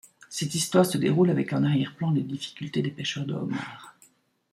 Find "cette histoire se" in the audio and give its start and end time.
0.31-0.97